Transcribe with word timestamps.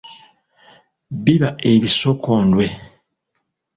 Biba 1.23 1.49
ebisokondwe. 1.71 2.65